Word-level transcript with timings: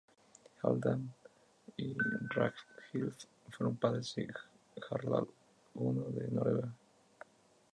Halfdan 0.63 1.13
y 1.77 1.95
Ragnhild 2.33 3.15
fueron 3.51 3.75
padres 3.77 4.15
de 4.15 4.27
Harald 4.89 5.27
I 5.75 6.15
de 6.15 6.27
Noruega. 6.29 6.73